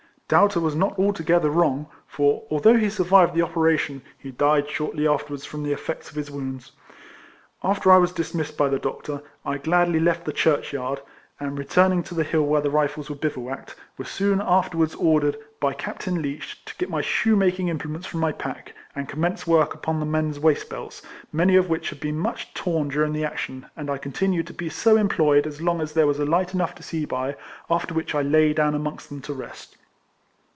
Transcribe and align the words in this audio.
Doubter 0.33 0.61
was 0.61 0.75
not 0.77 0.97
altogether 0.97 1.49
wrong; 1.49 1.87
for, 2.07 2.43
although 2.49 2.77
he 2.77 2.89
survived 2.89 3.33
the 3.33 3.41
operation, 3.41 4.01
he 4.17 4.31
died 4.31 4.69
shortly 4.69 5.05
afterwards 5.05 5.43
from 5.43 5.61
the 5.63 5.73
effects 5.73 6.09
of 6.09 6.15
his 6.15 6.31
wounds. 6.31 6.71
After 7.61 7.91
I 7.91 7.97
was 7.97 8.13
dismissed 8.13 8.55
by 8.55 8.69
the 8.69 8.79
doctor, 8.79 9.23
I 9.45 9.57
gladly 9.57 9.99
left 9.99 10.23
the 10.23 10.31
churchyard, 10.31 11.01
and 11.37 11.57
returning 11.59 12.01
to 12.03 12.15
the 12.15 12.23
hill 12.23 12.43
where 12.43 12.61
the 12.61 12.69
Rifles 12.69 13.09
were 13.09 13.17
bivouacked, 13.17 13.75
was 13.97 14.07
soon 14.07 14.41
afterwards 14.41 14.95
ordered 14.95 15.35
by 15.59 15.71
94 15.71 15.71
RECOLLECTIONS 15.71 15.77
OF 15.79 15.85
Captain 15.95 16.21
Leech 16.21 16.63
to 16.63 16.75
get 16.77 16.89
my 16.89 17.01
shoe 17.01 17.35
making 17.35 17.67
im 17.67 17.77
plements 17.79 18.05
from 18.05 18.21
my 18.21 18.31
pack, 18.31 18.73
and 18.95 19.09
commence 19.09 19.45
work 19.45 19.73
upon 19.73 19.99
the 19.99 20.05
men's 20.05 20.39
waist 20.39 20.69
belts, 20.69 21.01
many 21.33 21.57
of 21.57 21.67
which 21.67 21.89
had 21.89 21.99
been 21.99 22.17
much 22.17 22.53
torn 22.53 22.87
during 22.87 23.11
the 23.11 23.25
action, 23.25 23.65
and 23.75 23.89
I 23.89 23.97
continued 23.97 24.47
to 24.47 24.53
be 24.53 24.69
so 24.69 24.95
em 24.95 25.09
ployed 25.09 25.45
as 25.45 25.59
long 25.59 25.81
as 25.81 25.91
there 25.91 26.07
was 26.07 26.19
light 26.19 26.53
enough 26.53 26.73
to 26.75 26.83
see 26.83 27.03
by, 27.03 27.35
after 27.69 27.93
which 27.93 28.15
I 28.15 28.21
lay 28.21 28.53
down 28.53 28.73
amongst 28.73 29.09
them 29.09 29.19
to 29.23 29.33
rest. 29.33 29.75